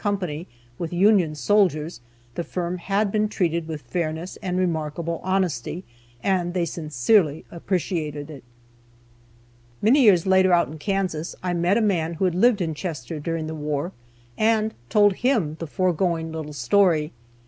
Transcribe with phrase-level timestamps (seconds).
[0.79, 2.01] with Union soldiers
[2.33, 5.83] the firm had been treated with fairness and remarkable honesty,
[6.23, 8.43] and they sincerely appreciated it.
[9.79, 13.19] Many years later out in Kansas I met a man who had lived in Chester
[13.19, 13.91] during the war,
[14.39, 17.11] and told him the foregoing little story.